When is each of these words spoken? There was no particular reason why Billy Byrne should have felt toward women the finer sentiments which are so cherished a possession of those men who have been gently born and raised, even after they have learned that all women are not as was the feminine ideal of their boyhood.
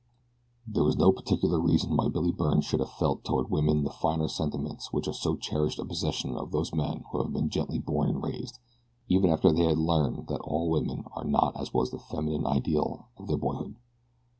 There 0.65 0.83
was 0.83 0.97
no 0.97 1.11
particular 1.11 1.59
reason 1.59 1.95
why 1.95 2.07
Billy 2.07 2.31
Byrne 2.31 2.61
should 2.61 2.79
have 2.79 2.89
felt 2.89 3.23
toward 3.23 3.51
women 3.51 3.83
the 3.83 3.91
finer 3.91 4.27
sentiments 4.27 4.91
which 4.91 5.07
are 5.07 5.13
so 5.13 5.35
cherished 5.35 5.77
a 5.77 5.85
possession 5.85 6.35
of 6.35 6.49
those 6.51 6.73
men 6.73 7.03
who 7.11 7.21
have 7.21 7.31
been 7.31 7.51
gently 7.51 7.77
born 7.77 8.09
and 8.09 8.23
raised, 8.23 8.57
even 9.09 9.29
after 9.29 9.51
they 9.53 9.65
have 9.65 9.77
learned 9.77 10.25
that 10.25 10.41
all 10.41 10.71
women 10.71 11.03
are 11.11 11.23
not 11.23 11.55
as 11.55 11.71
was 11.71 11.91
the 11.91 11.99
feminine 11.99 12.47
ideal 12.47 13.09
of 13.19 13.27
their 13.27 13.37
boyhood. 13.37 13.75